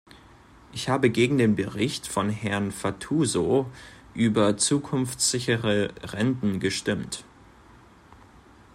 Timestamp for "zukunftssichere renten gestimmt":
4.57-7.23